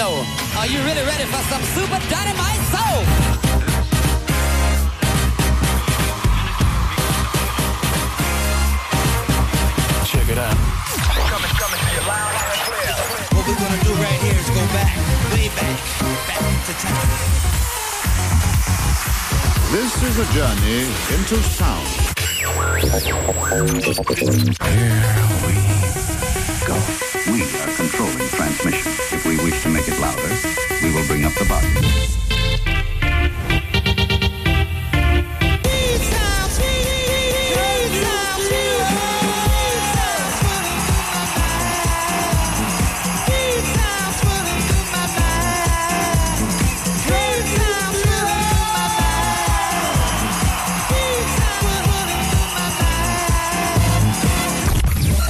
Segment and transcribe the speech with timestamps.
[0.00, 0.24] know.
[0.56, 2.96] Are you really ready for some super dynamite soul?
[10.08, 10.56] Check it out.
[11.28, 12.94] Coming, coming to you loud and clear.
[13.34, 14.92] What we're gonna do right here is go back,
[15.32, 15.76] way back,
[16.28, 17.10] back to time.
[19.74, 20.80] This is a journey
[21.14, 21.88] into sound.
[22.24, 23.84] Here we
[26.66, 26.76] Go.
[27.32, 29.09] We are controlling transmission.
[29.30, 30.28] We wish to make it louder,
[30.82, 31.72] we will bring up the volume.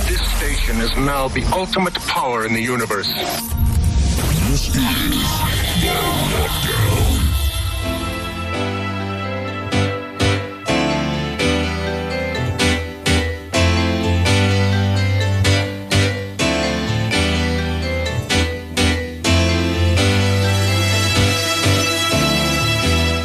[0.09, 3.13] This station is now the ultimate power in the universe.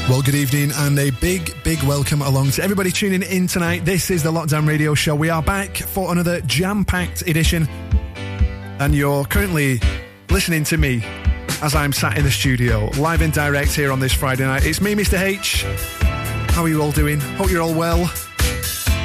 [0.07, 3.85] Well, good evening and a big, big welcome along to everybody tuning in tonight.
[3.85, 5.15] This is the Lockdown Radio Show.
[5.15, 7.67] We are back for another jam packed edition,
[8.79, 9.79] and you're currently
[10.29, 11.01] listening to me
[11.61, 14.65] as I'm sat in the studio, live and direct here on this Friday night.
[14.65, 15.19] It's me, Mr.
[15.19, 15.63] H.
[16.53, 17.19] How are you all doing?
[17.19, 18.05] Hope you're all well.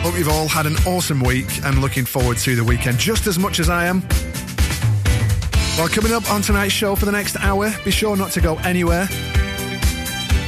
[0.03, 3.39] Hope you've all had an awesome week and looking forward to the weekend just as
[3.39, 4.03] much as I am.
[5.77, 8.57] Well, coming up on tonight's show for the next hour, be sure not to go
[8.59, 9.07] anywhere.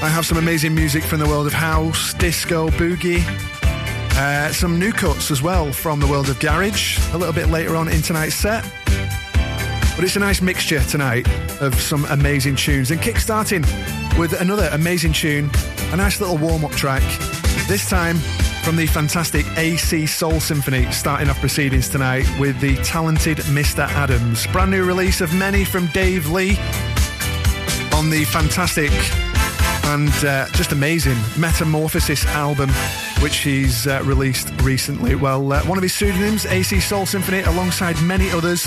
[0.02, 3.22] I have some amazing music from the world of house, disco, boogie,
[4.16, 7.76] uh, some new cuts as well from the world of garage a little bit later
[7.76, 8.64] on in tonight's set.
[9.94, 11.28] But it's a nice mixture tonight
[11.60, 13.62] of some amazing tunes and kick-starting
[14.18, 15.50] with another amazing tune,
[15.92, 17.02] a nice little warm-up track.
[17.68, 18.16] This time
[18.64, 23.86] from the fantastic AC Soul Symphony, starting off proceedings tonight with the talented Mr.
[23.88, 24.46] Adams.
[24.48, 26.56] Brand new release of many from Dave Lee
[27.92, 28.90] on the fantastic
[29.84, 32.70] and uh, just amazing Metamorphosis album,
[33.20, 35.16] which he's uh, released recently.
[35.16, 38.66] Well, uh, one of his pseudonyms, AC Soul Symphony, alongside many others,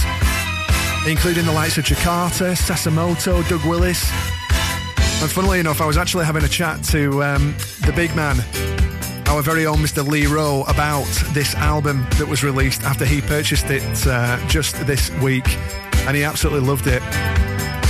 [1.07, 4.09] including the likes of Jakatta, Sessomatto, Doug Willis.
[5.21, 7.55] And funnily enough, I was actually having a chat to um,
[7.85, 8.37] the big man,
[9.27, 10.05] our very own Mr.
[10.05, 15.11] Lee Rowe, about this album that was released after he purchased it uh, just this
[15.21, 15.47] week,
[16.07, 17.03] and he absolutely loved it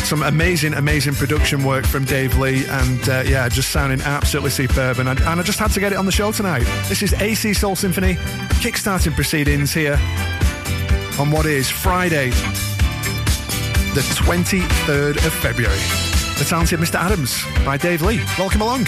[0.05, 4.99] some amazing, amazing production work from Dave Lee, and uh, yeah, just sounding absolutely superb.
[4.99, 6.63] And I, and I just had to get it on the show tonight.
[6.87, 8.13] This is AC Soul Symphony,
[8.61, 9.99] kickstarting proceedings here
[11.17, 12.31] on what is Friday,
[13.95, 15.79] the 23rd of February.
[16.37, 16.95] The talented Mr.
[16.95, 18.21] Adams by Dave Lee.
[18.37, 18.87] Welcome along.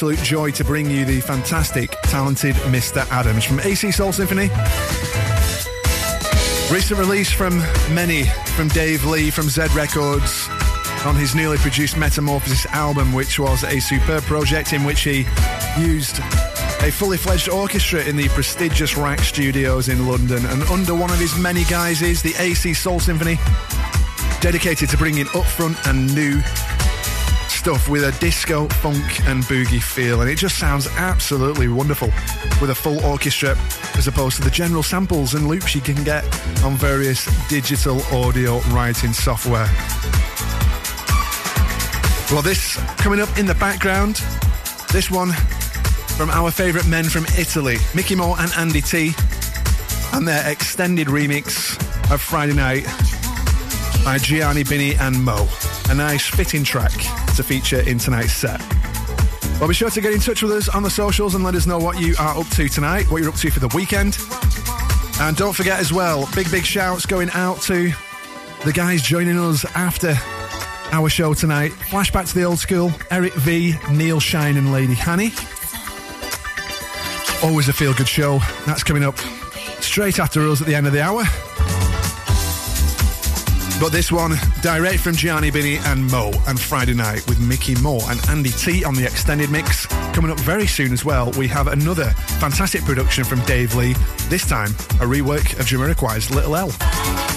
[0.00, 3.06] absolute joy to bring you the fantastic, talented Mr.
[3.10, 4.48] Adams from AC Soul Symphony.
[6.72, 7.58] Recent release from
[7.94, 8.24] many,
[8.56, 10.48] from Dave Lee from Z Records
[11.04, 15.26] on his newly produced Metamorphosis album, which was a superb project in which he
[15.78, 16.20] used
[16.80, 20.46] a fully fledged orchestra in the prestigious RAK Studios in London.
[20.46, 23.36] And under one of his many guises, the AC Soul Symphony,
[24.40, 26.40] dedicated to bringing upfront and new
[27.60, 30.22] stuff with a disco, funk, and boogie feel.
[30.22, 32.08] And it just sounds absolutely wonderful
[32.58, 33.54] with a full orchestra
[33.98, 36.24] as opposed to the general samples and loops you can get
[36.64, 39.66] on various digital audio writing software.
[42.32, 44.22] Well, this coming up in the background,
[44.90, 45.32] this one
[46.16, 49.12] from our favourite men from Italy, Micky More and Andy Tee,
[50.14, 51.76] and their extended remix
[52.10, 52.86] of Friday Night
[54.02, 55.46] by Gianni Bini and Mo.
[55.90, 58.60] A nice fitting track to feature in tonight's set.
[59.58, 61.66] Well, be sure to get in touch with us on the socials and let us
[61.66, 64.18] know what you are up to tonight, what you're up to for the weekend.
[65.20, 67.92] And don't forget as well, big, big shouts going out to
[68.64, 70.14] the guys joining us after
[70.92, 71.72] our show tonight.
[71.72, 75.32] Flashback to the old school Eric V, Neil Shine, and Lady Hanny.
[77.42, 78.38] Always a feel good show.
[78.66, 79.18] That's coming up
[79.80, 81.24] straight after us at the end of the hour.
[83.80, 88.02] But this one, direct from Gianni Bini and Mo, and Friday night with Micky More
[88.10, 89.86] and Andy Tee on the extended mix.
[90.12, 92.10] Coming up very soon as well, we have another
[92.40, 93.94] fantastic production from Dave Lee,
[94.28, 94.68] this time
[95.00, 97.29] a rework of Jamiroquai's Little L.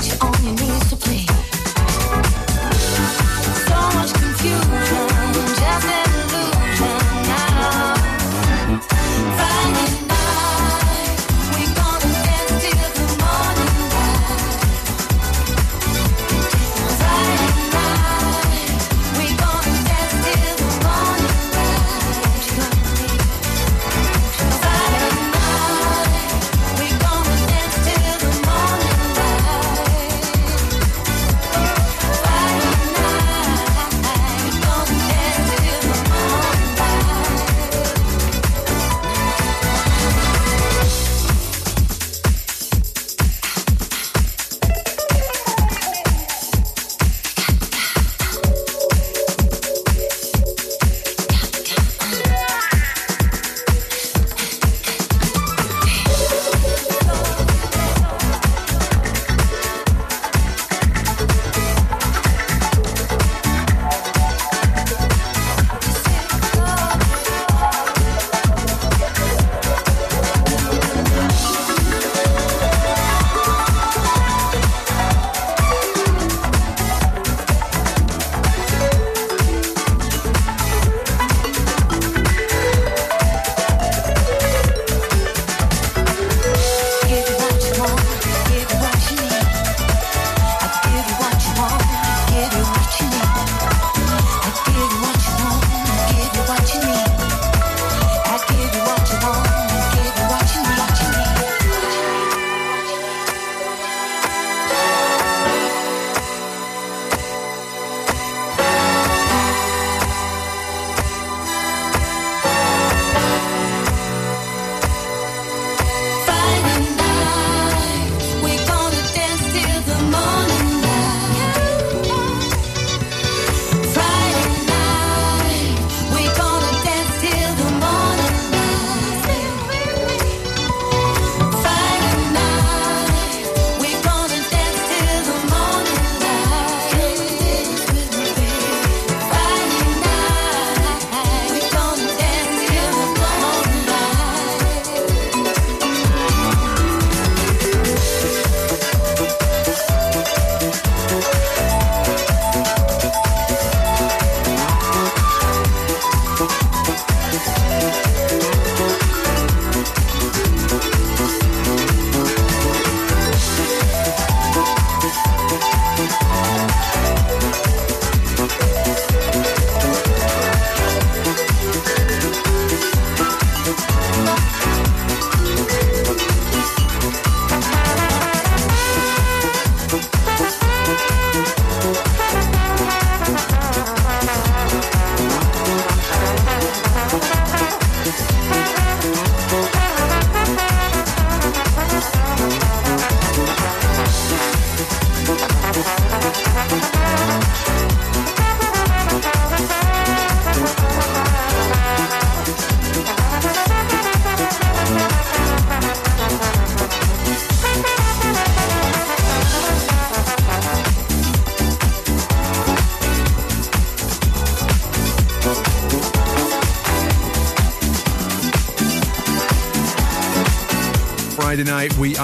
[0.00, 0.27] to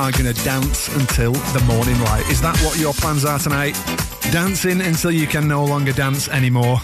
[0.05, 2.29] are going to dance until the morning light.
[2.29, 3.73] Is that what your plans are tonight?
[4.31, 6.77] Dancing until you can no longer dance anymore.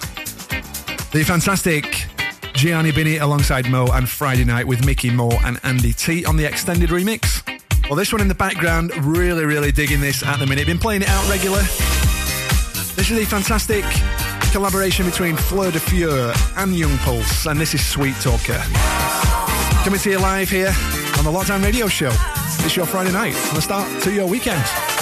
[1.12, 2.06] The fantastic
[2.54, 6.46] Gianni Bini alongside Mo and Friday night with Micky More and Andy Tee on the
[6.46, 7.42] extended remix.
[7.90, 10.64] Well, this one in the background, really, really digging this at the minute.
[10.64, 11.60] Been playing it out regular.
[12.96, 13.84] This is a fantastic
[14.50, 18.62] collaboration between Fleur de Fure and Young Pulse, and this is Sweet Talker.
[19.84, 20.72] Coming to you live here
[21.18, 22.12] on the Lockdown Radio Show.
[22.62, 24.99] It's your Friday night and the start to your weekend.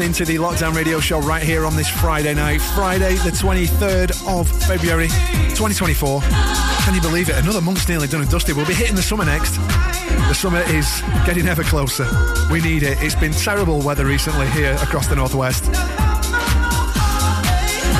[0.00, 4.26] Listening to the Lockdown Radio Show right here on this Friday night, Friday, the 23rd
[4.26, 6.22] of February, 2024.
[6.22, 7.36] Can you believe it?
[7.36, 8.54] Another month's nearly done and dusty.
[8.54, 9.56] We'll be hitting the summer next.
[9.56, 12.08] The summer is getting ever closer.
[12.50, 12.96] We need it.
[13.02, 15.64] It's been terrible weather recently here across the northwest.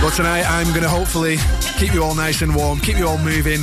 [0.01, 1.37] But tonight I'm going to hopefully
[1.77, 3.61] keep you all nice and warm, keep you all moving,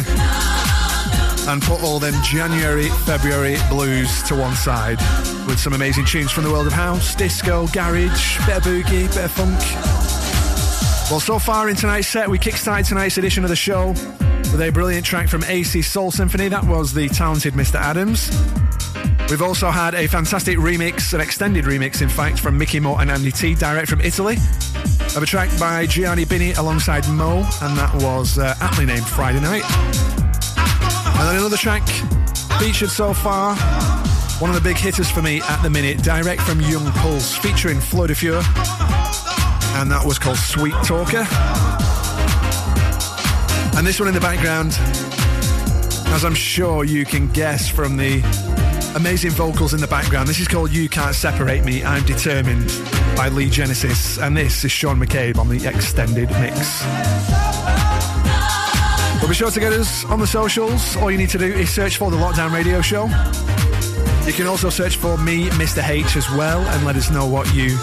[1.47, 4.99] and put all them January, February blues to one side
[5.47, 9.25] with some amazing tunes from the world of house, disco, garage, bit of boogie, bit
[9.25, 9.59] of funk.
[11.09, 14.69] Well, so far in tonight's set, we kickstarted tonight's edition of the show with a
[14.71, 16.49] brilliant track from AC Soul Symphony.
[16.49, 17.75] That was the talented Mr.
[17.75, 18.29] Adams.
[19.29, 23.09] We've also had a fantastic remix, an extended remix, in fact, from Mickey Mo and
[23.09, 24.37] Andy Tee, direct from Italy,
[25.15, 29.39] of a track by Gianni Bini alongside Mo, and that was uh, aptly named Friday
[29.39, 29.63] Night.
[30.57, 31.87] And then another track
[32.59, 33.55] featured so far,
[34.39, 37.79] one of the big hitters for me at the minute, direct from Young Pulse, featuring
[37.79, 41.25] Flo de and that was called Sweet Talker.
[43.77, 44.77] And this one in the background,
[46.13, 48.21] as I'm sure you can guess from the
[48.95, 52.67] amazing vocals in the background, this is called You Can't Separate Me, I'm Determined
[53.15, 56.83] by Lee Genesis, and this is Sean McCabe on the extended mix.
[59.19, 60.95] But be sure to get us on the socials.
[60.97, 63.07] All you need to do is search for the Lockdown Radio Show.
[64.27, 65.87] You can also search for me, Mr.
[65.87, 67.77] H, as well, and let us know what you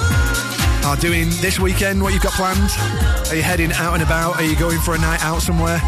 [0.85, 2.71] are doing this weekend, what you've got planned.
[3.31, 4.37] Are you heading out and about?
[4.37, 5.79] Are you going for a night out somewhere?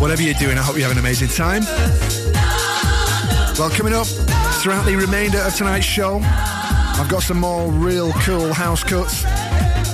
[0.00, 1.62] Whatever you're doing, I hope you have an amazing time.
[3.58, 4.06] Well, coming up
[4.60, 9.24] throughout the remainder of tonight's show, I've got some more real cool house cuts,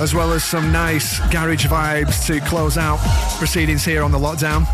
[0.00, 2.98] as well as some nice garage vibes to close out
[3.38, 4.66] proceedings here on the lockdown.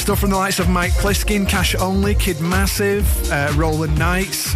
[0.00, 4.54] Stuff from the likes of Mike Pliskin, Cash Only, Kid Massive, uh, Roland Knights.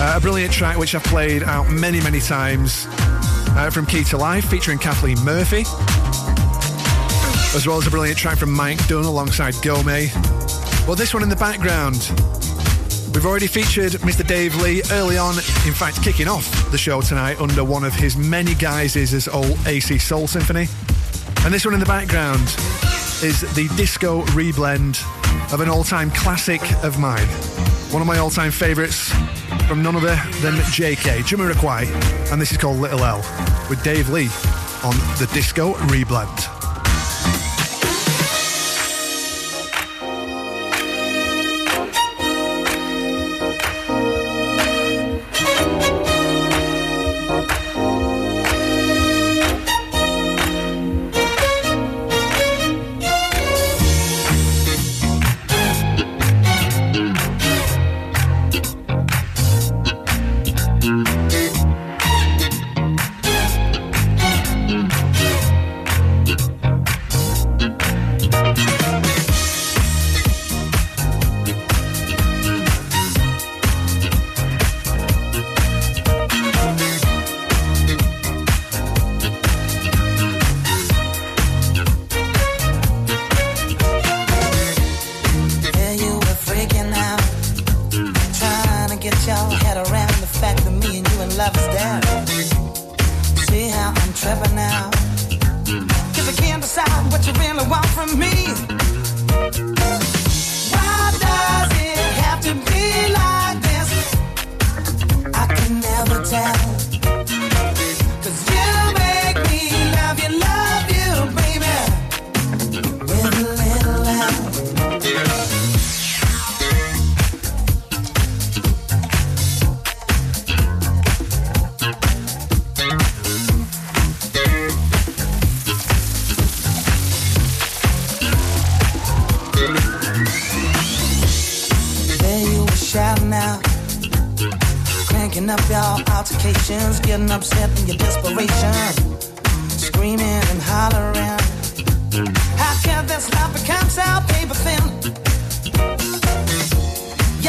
[0.00, 4.16] Uh, a brilliant track which I've played out many, many times uh, from Key to
[4.16, 5.60] Life featuring Kathleen Murphy.
[7.56, 10.10] As well as a brilliant track from Mike Dunn alongside Gome.
[10.86, 12.10] Well, this one in the background.
[13.14, 14.26] We've already featured Mr.
[14.26, 18.16] Dave Lee early on, in fact, kicking off the show tonight under one of his
[18.16, 20.66] many guises as old AC Soul Symphony.
[21.44, 22.54] And this one in the background
[23.22, 25.02] is the disco reblend
[25.52, 27.26] of an all time classic of mine.
[27.90, 29.10] One of my all time favourites
[29.66, 33.18] from none other than JK, Jamiroquai, and this is called Little L
[33.70, 34.28] with Dave Lee
[34.84, 36.55] on the disco reblend.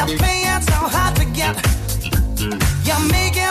[0.08, 1.56] You're so hard to get.
[2.86, 3.47] You're making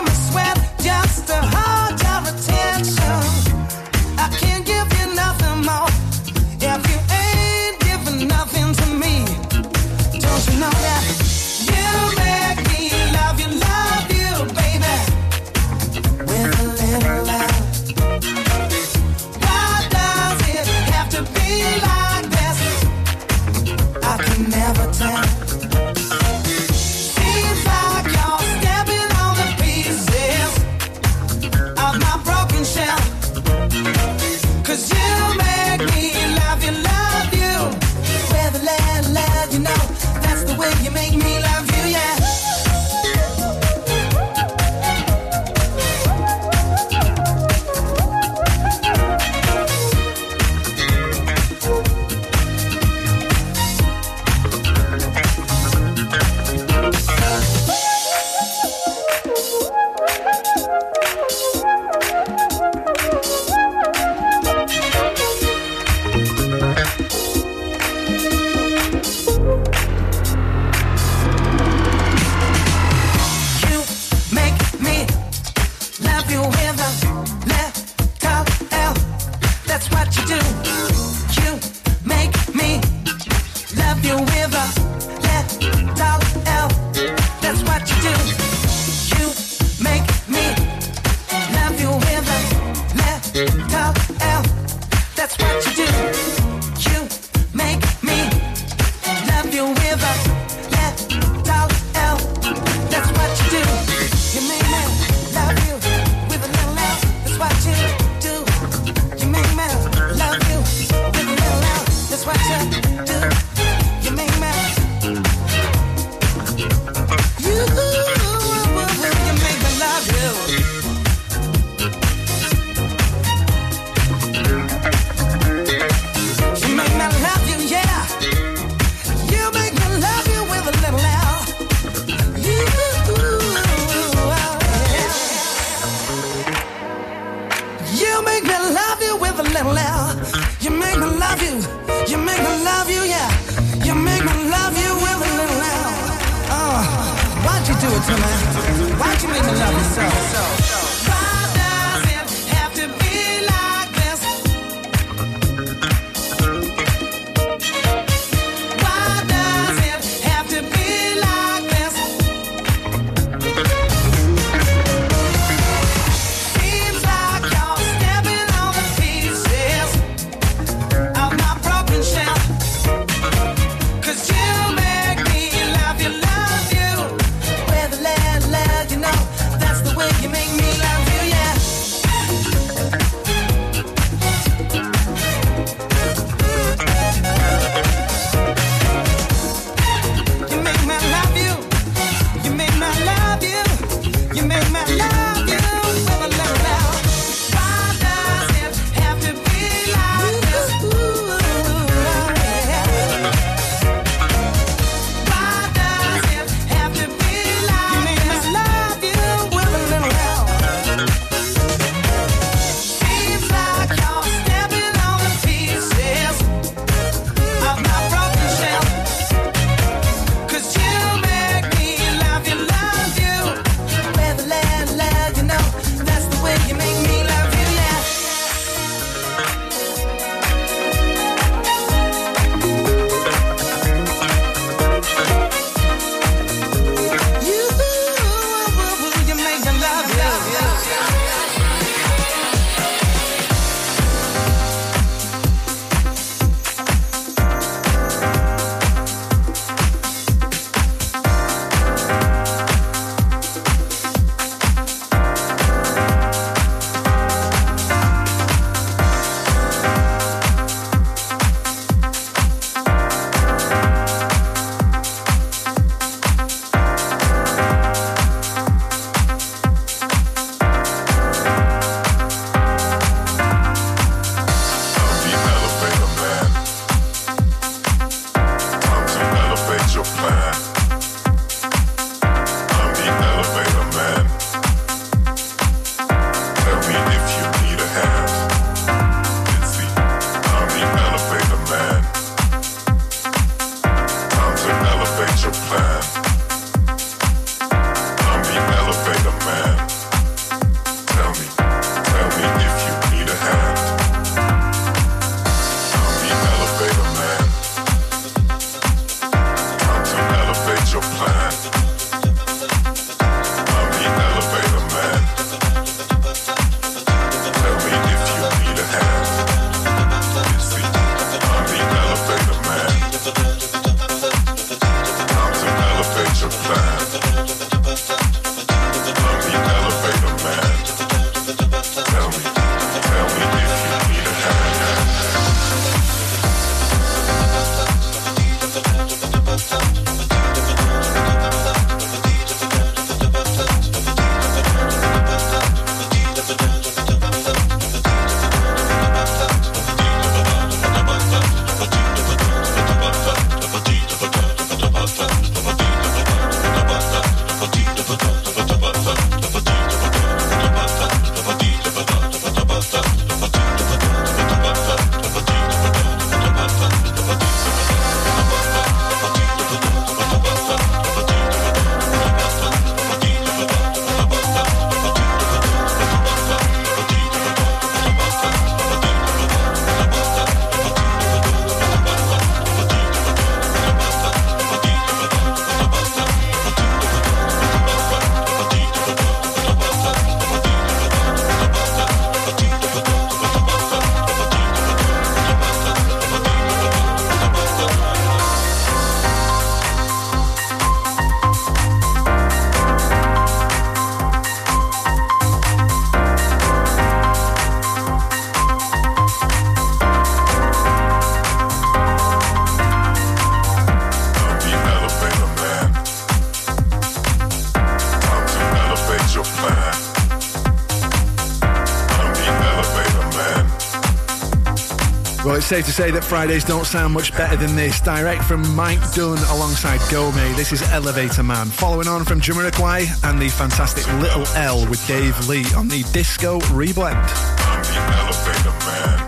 [425.66, 428.00] safe to say that Fridays don't sound much better than this.
[428.00, 430.54] Direct from Mike Dunn alongside Gome.
[430.54, 431.66] This is Elevator Man.
[431.66, 436.60] Following on from Jamiroquai and the fantastic Little L with Dave Lee on the Disco
[436.70, 437.26] Reblend.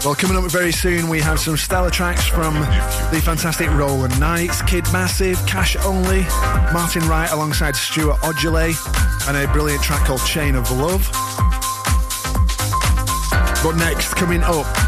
[0.04, 4.62] Well, coming up very soon, we have some stellar tracks from the fantastic Roland Knights,
[4.62, 6.20] Kid Massive, Cash Only,
[6.72, 8.76] Martin Wright alongside Stuart Odulay,
[9.26, 11.04] and a brilliant track called Chain of Love.
[13.64, 14.87] But next, coming up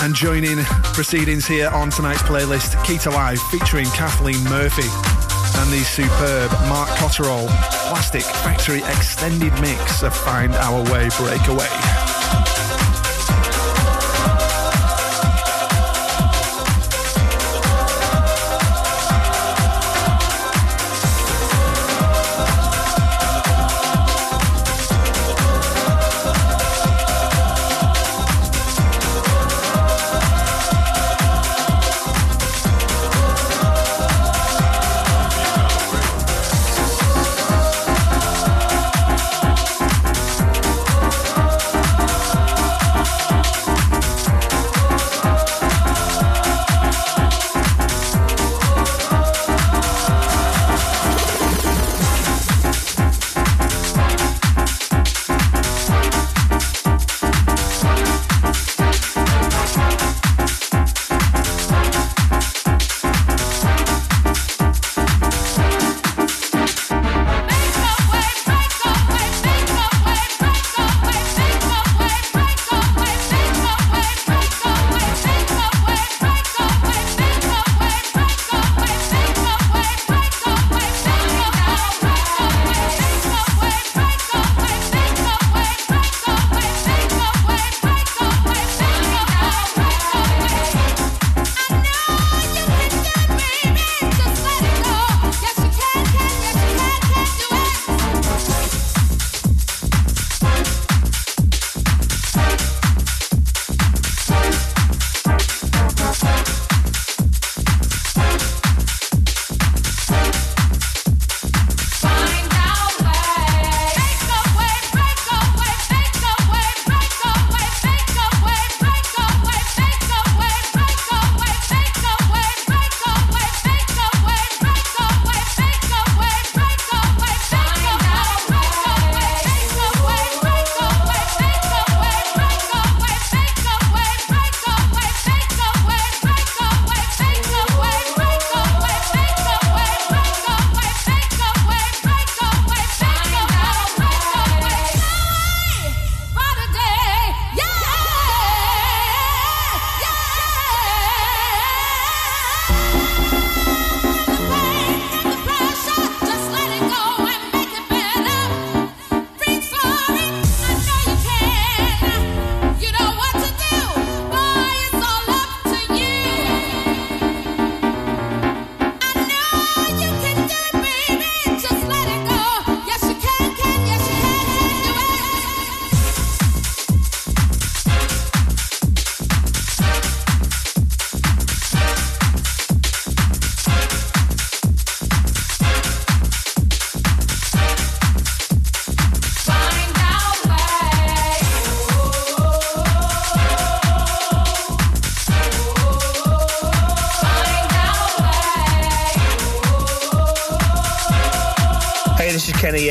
[0.00, 0.56] and joining
[0.94, 4.88] proceedings here on tonight's playlist, Keita Live featuring Kathleen Murphy
[5.58, 7.46] and the superb Mark Cotterall
[7.88, 12.05] Plastic Factory extended mix of Find Our Way Breakaway.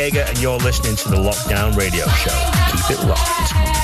[0.06, 2.88] Yeager, and you're listening to the Lockdown Radio Show.
[2.88, 3.74] Keep it locked.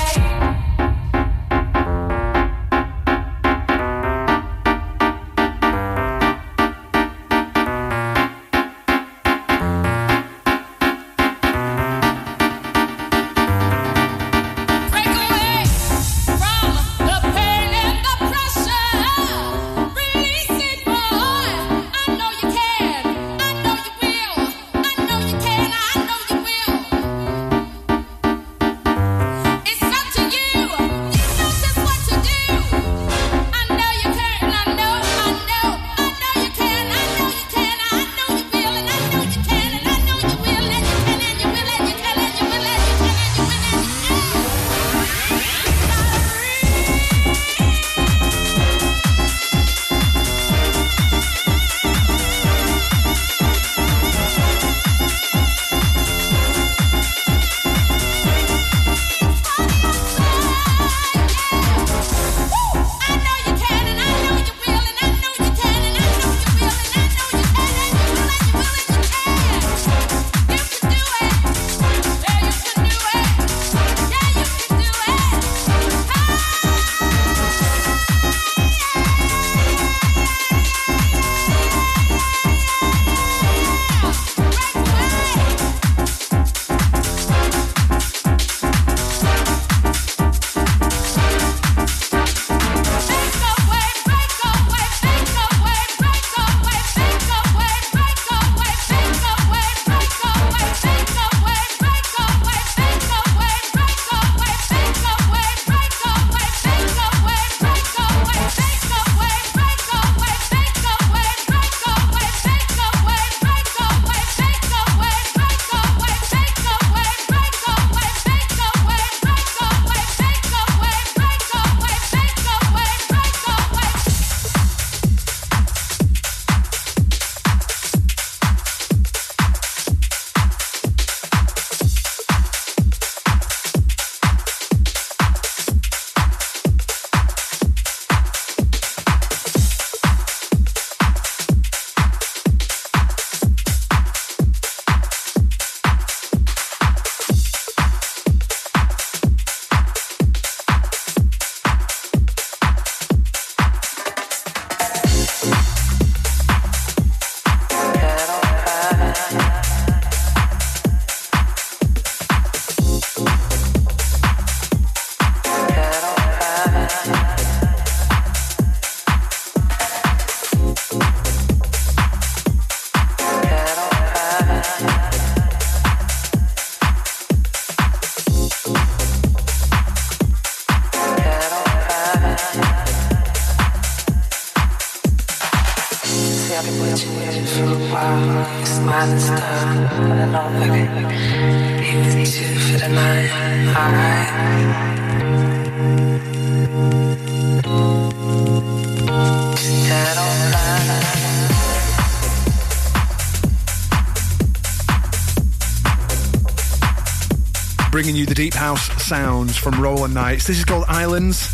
[209.02, 210.46] Sounds from Roland Knights.
[210.46, 211.50] This is called Islands.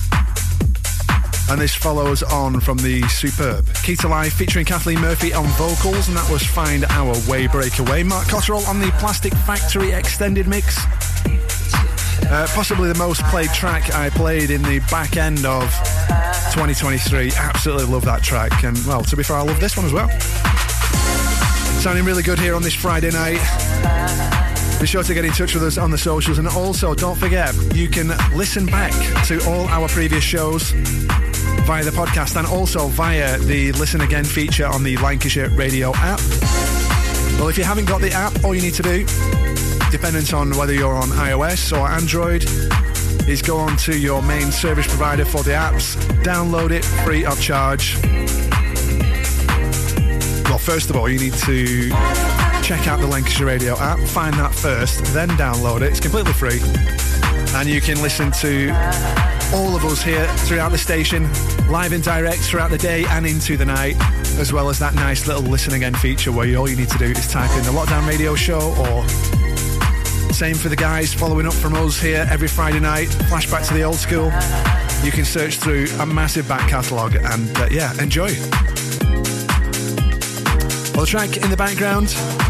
[1.51, 6.17] And this follows on from the superb Keita Live featuring Kathleen Murphy on vocals, and
[6.17, 8.03] that was Find Our Way Breakaway.
[8.03, 10.79] Mark Cotterell on the Plastic Factory extended mix.
[12.31, 15.63] Uh, possibly the most played track I played in the back end of
[16.53, 17.33] 2023.
[17.37, 20.11] Absolutely love that track, and well, to be fair, I love this one as well.
[21.81, 24.48] Sounding really good here on this Friday night.
[24.81, 27.53] Be sure to get in touch with us on the socials, and also don't forget
[27.75, 28.93] you can listen back
[29.27, 30.71] to all our previous shows
[31.67, 36.21] via the podcast and also via the Listen Again feature on the Lancashire Radio app.
[37.39, 39.05] Well, if you haven't got the app, all you need to do,
[39.91, 42.45] dependent on whether you're on iOS or Android,
[43.29, 47.41] is go on to your main service provider for the apps, download it free of
[47.41, 47.99] charge.
[50.45, 51.91] Well, first of all, you need to
[52.69, 55.85] check out the Lancashire Radio app, find that first, then download it.
[55.85, 56.61] It's completely free.
[57.57, 58.69] And you can listen to
[59.55, 61.23] all of us here throughout the station,
[61.71, 63.97] live and direct throughout the day and into the night,
[64.39, 67.07] as well as that nice little listen again feature where all you need to do
[67.07, 69.09] is type in the Lockdown Radio Show or
[70.35, 73.83] same for the guys following up from us here every Friday night, flashback to the
[73.83, 74.27] old school.
[75.03, 78.29] You can search through a massive back catalogue and uh, yeah, enjoy.
[80.99, 82.09] Well, the track in the background,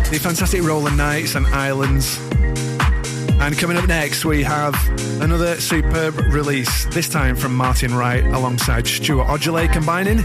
[0.09, 2.19] the fantastic Roland Knights and Islands.
[3.43, 4.75] And coming up next, we have
[5.21, 10.21] another superb release, this time from Martin Wright alongside Stuart Odulay combining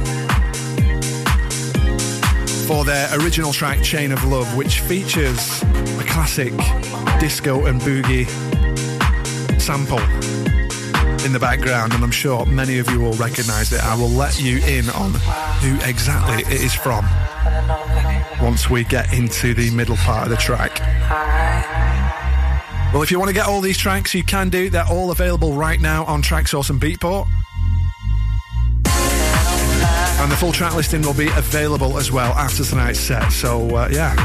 [2.65, 6.53] for their original track Chain of Love, which features a classic
[7.19, 8.30] disco and boogie
[9.59, 9.99] sample
[11.26, 13.84] in the background, and I'm sure many of you will recognize it.
[13.84, 15.11] I will let you in on
[15.61, 17.05] who exactly it is from
[18.41, 20.80] once we get into the middle part of the track.
[22.93, 24.69] Well, if you want to get all these tracks, you can do.
[24.69, 27.28] They're all available right now on Traxsource and Beatport.
[30.21, 33.32] And the full track listing will be available as well after tonight's set.
[33.32, 34.15] So, uh, yeah,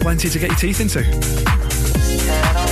[0.00, 2.67] plenty to get your teeth into.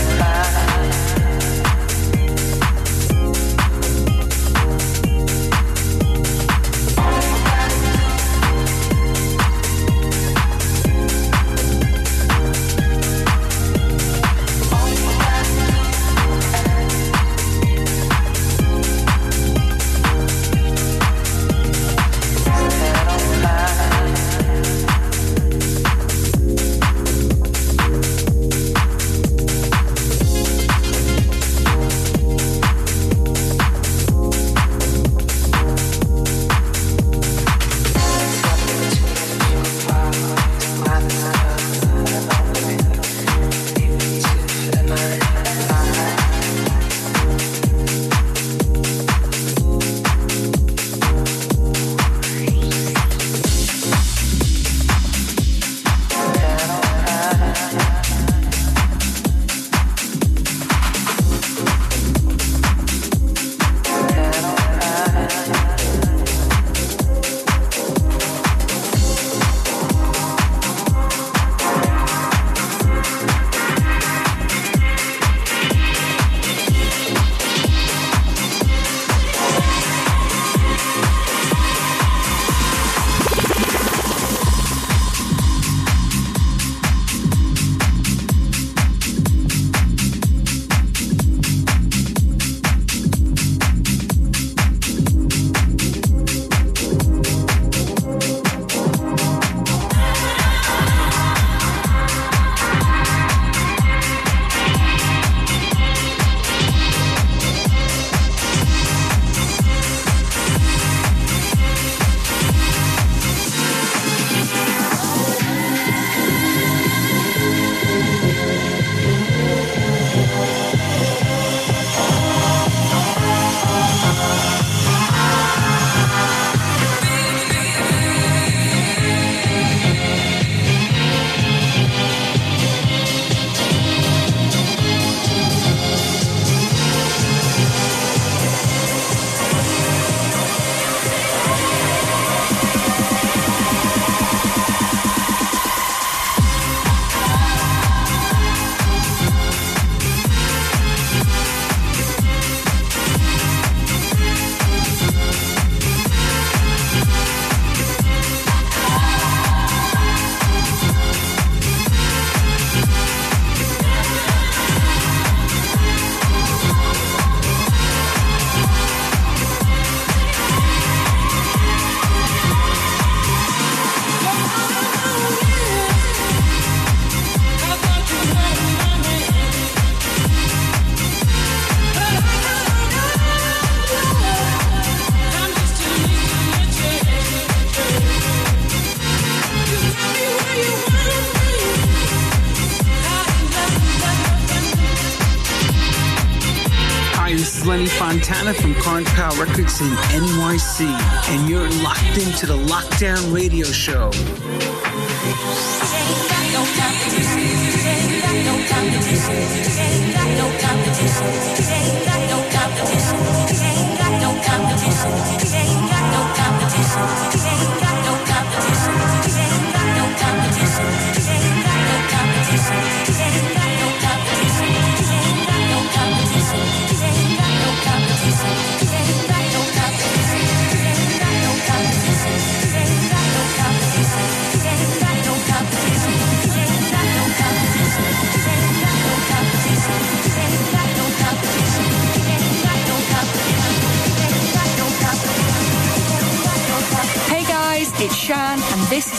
[199.79, 200.87] In NYC,
[201.29, 204.11] and you're locked into the Lockdown Radio Show.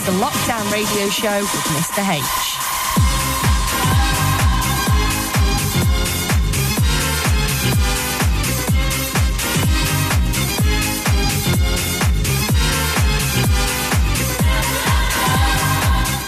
[0.07, 1.99] The Lockdown Radio Show with Mr.
[1.99, 2.23] H.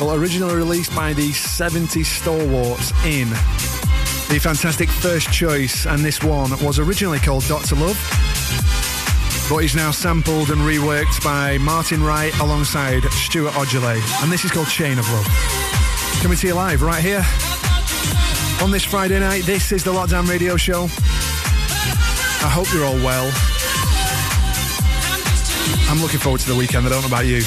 [0.01, 6.51] Well, originally released by the 70 stalwarts in the fantastic first choice, and this one
[6.65, 7.97] was originally called Doctor Love,
[9.50, 14.52] but is now sampled and reworked by Martin Wright alongside Stuart Ogilvie, and this is
[14.52, 15.26] called Chain of Love.
[16.22, 17.26] Coming to you live right here
[18.62, 19.43] on this Friday night.
[19.45, 20.84] This is the Lockdown Radio Show.
[20.84, 23.32] I hope you're all well.
[25.89, 26.86] I'm looking forward to the weekend.
[26.86, 27.41] I don't know about you.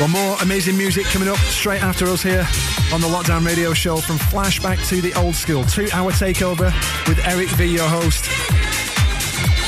[0.00, 2.46] Well, more amazing music coming up straight after us here
[2.92, 5.64] on the Lockdown Radio Show from flashback to the old school.
[5.64, 6.72] Two hour takeover
[7.08, 8.24] with Eric V, your host,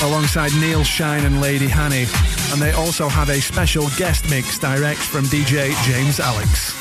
[0.03, 2.07] alongside Neil Shine and Lady Hanny.
[2.53, 6.74] And they also have a special guest mix direct from DJ James Alex.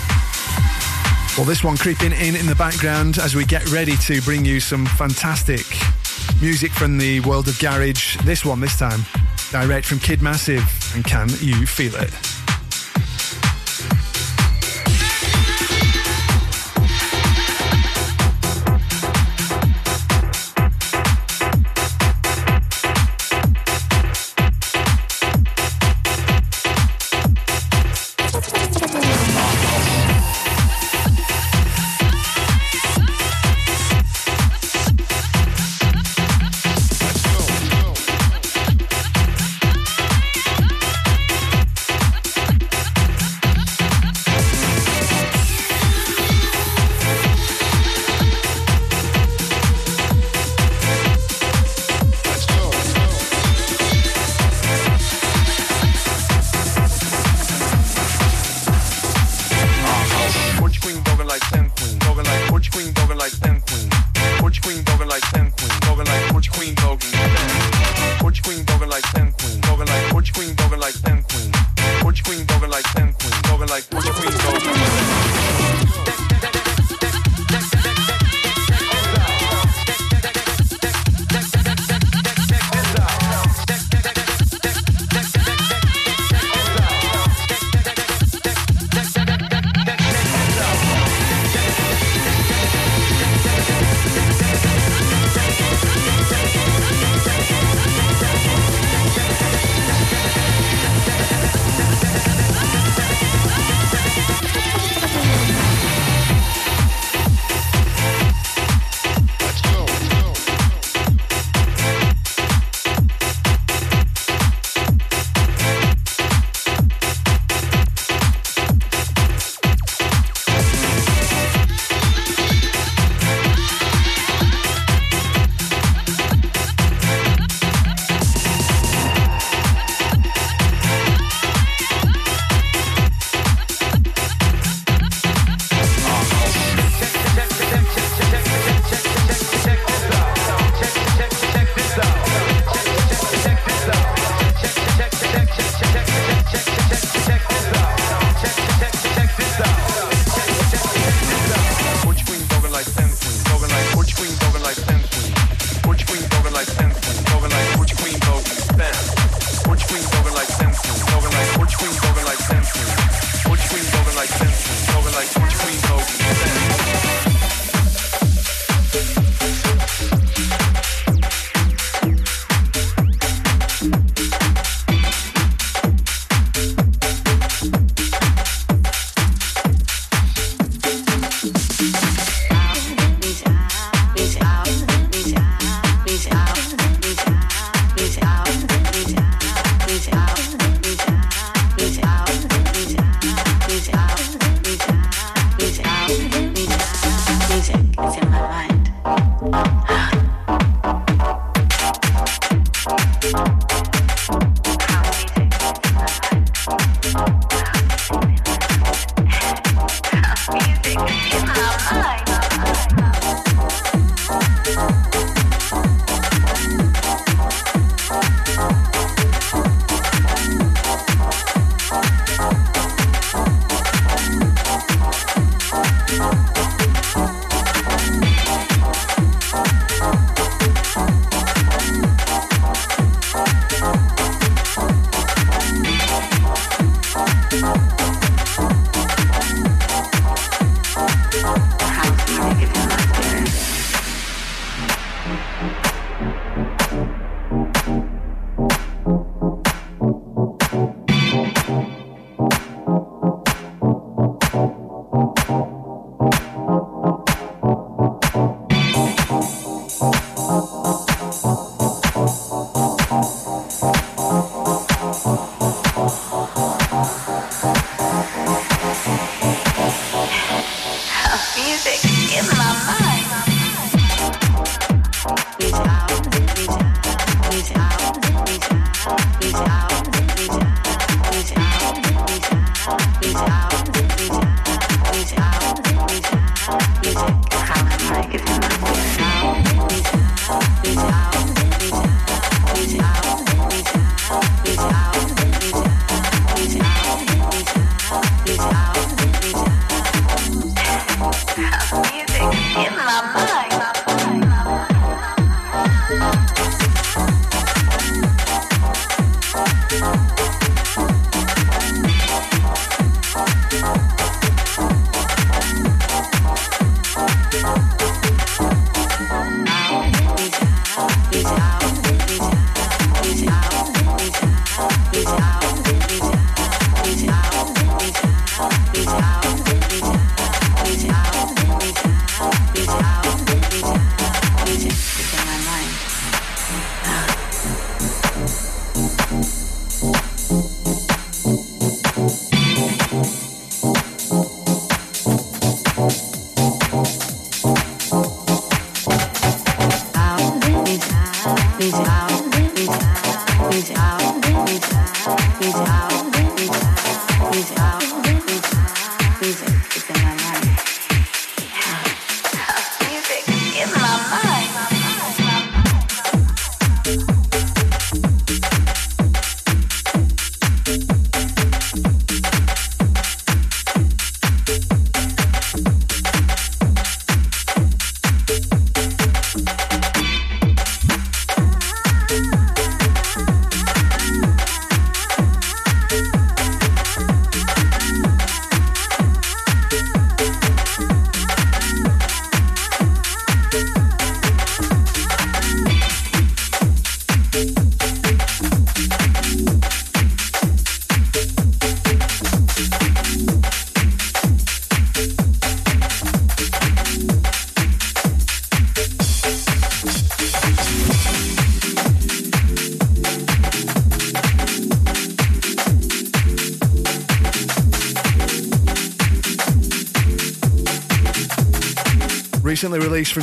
[1.37, 4.59] Well, this one creeping in in the background as we get ready to bring you
[4.59, 5.65] some fantastic
[6.41, 8.17] music from the world of garage.
[8.25, 9.01] This one, this time,
[9.51, 10.63] direct from Kid Massive
[10.95, 12.26] and Can You Feel It?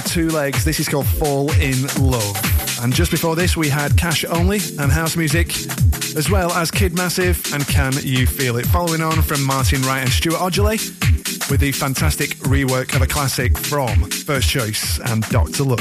[0.00, 2.80] From Two Legs, this is called Fall in Love.
[2.82, 5.54] And just before this, we had Cash Only and House Music,
[6.16, 8.66] as well as Kid Massive and Can You Feel It?
[8.66, 10.78] Following on from Martin Wright and Stuart Odgeley
[11.48, 15.62] with the fantastic rework of a classic from First Choice and Dr.
[15.62, 15.78] Love.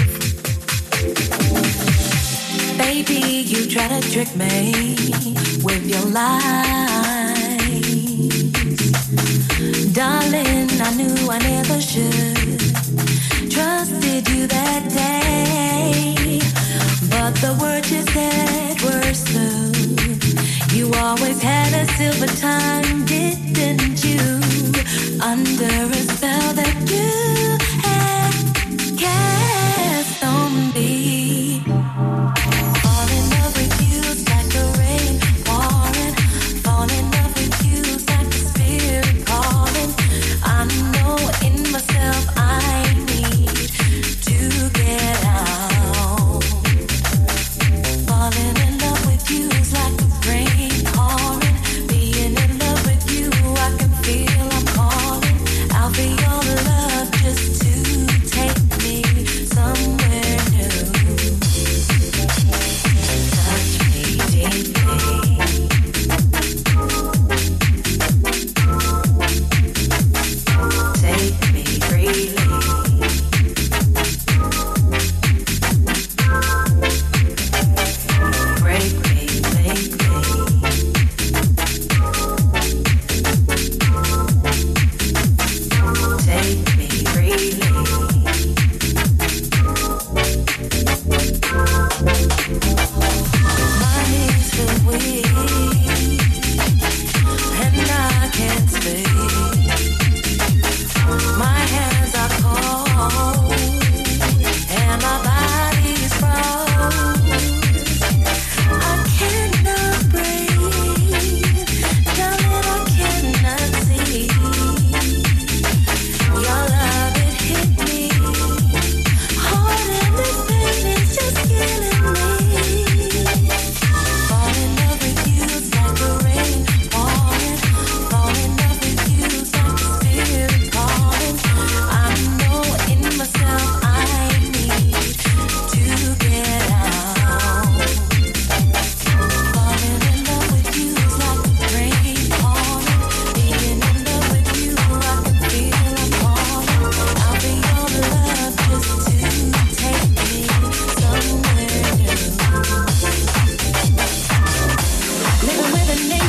[2.78, 4.96] Baby, you try to trick me
[5.64, 6.54] with your lies.
[9.94, 12.43] Darling, I knew I never should.
[13.54, 16.40] Trusted you that day.
[17.08, 20.74] But the words you said were smooth.
[20.74, 24.42] You always had a silver tongue, didn't you?
[25.22, 26.53] Under a spell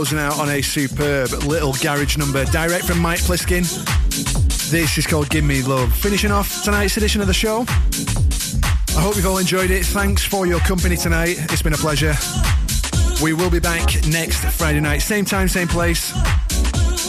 [0.00, 3.68] Closing out on a superb little garage number direct from Mike Pliskin.
[4.70, 5.92] This is called Give Me Love.
[5.92, 7.66] Finishing off tonight's edition of the show.
[8.96, 9.84] I hope you've all enjoyed it.
[9.84, 11.36] Thanks for your company tonight.
[11.52, 12.14] It's been a pleasure.
[13.22, 16.12] We will be back next Friday night, same time, same place.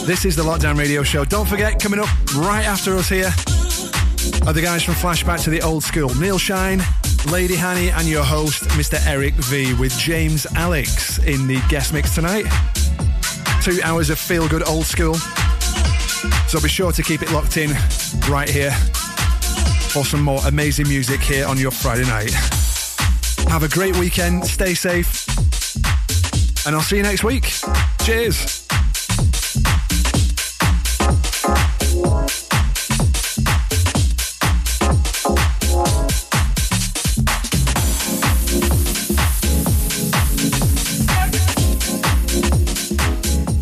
[0.04, 1.24] This is the Lockdown Radio Show.
[1.24, 3.32] Don't forget, coming up right after us here
[4.46, 6.82] are the guys from Flashback to the Old School Neil Shine,
[7.30, 9.00] Lady Hanny, and your host, Mr.
[9.06, 12.44] Eric V, with James Alex in the guest mix tonight.
[13.62, 15.14] Two hours of feel good old school.
[16.48, 17.70] So be sure to keep it locked in
[18.28, 18.72] right here
[19.92, 22.32] for some more amazing music here on your Friday night.
[23.48, 25.28] Have a great weekend, stay safe,
[26.66, 27.52] and I'll see you next week.
[28.02, 28.61] Cheers.